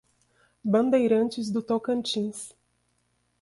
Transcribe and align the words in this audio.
Bandeirantes 0.65 1.51
do 1.51 1.61
Tocantins 1.61 2.55